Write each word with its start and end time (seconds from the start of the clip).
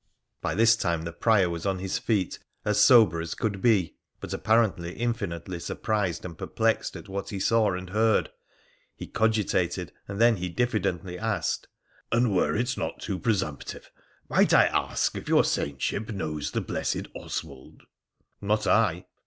By 0.41 0.55
this 0.55 0.75
time 0.75 1.03
the 1.03 1.13
Prior 1.13 1.47
was 1.47 1.63
on 1.67 1.77
his 1.77 1.99
feet, 1.99 2.39
as 2.65 2.79
sober 2.79 3.21
as 3.21 3.35
could 3.35 3.61
be, 3.61 3.97
but 4.19 4.33
apparently 4.33 4.93
infinitely 4.95 5.59
surprised 5.59 6.25
and 6.25 6.35
perplexed 6.35 6.95
at 6.95 7.07
what 7.07 7.29
he 7.29 7.39
saw 7.39 7.73
and 7.75 7.91
heard. 7.91 8.31
He 8.95 9.05
cogitated, 9.05 9.91
and 10.07 10.19
then 10.19 10.37
he 10.37 10.49
diffidently 10.49 11.19
asked:' 11.19 11.67
An 12.11 12.25
it 12.25 12.29
were 12.31 12.63
not 12.77 12.99
too 12.99 13.19
presumptive, 13.19 13.91
might 14.27 14.55
I 14.55 14.65
ask 14.65 15.15
if 15.15 15.29
your 15.29 15.43
saintship 15.43 16.09
knows 16.11 16.49
the 16.49 16.61
blessed 16.61 17.05
Oswald?'' 17.13 17.83
Not 18.41 18.65
I.' 18.65 19.05